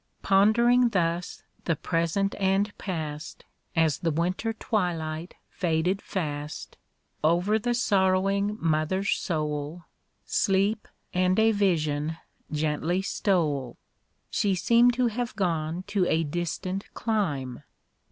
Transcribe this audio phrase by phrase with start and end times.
[0.23, 6.75] Pondering thus the present and past As the winter twilight faded fast,
[7.23, 9.83] Over the sorrowing mother's soul,
[10.25, 12.17] Sleep and a vision
[12.51, 13.77] gently stole.
[14.31, 17.61] She seemed to have gone to a distant cllmc.